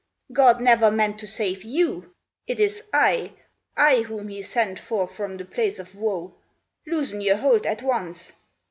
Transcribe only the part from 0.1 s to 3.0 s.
God never meant to save you! It is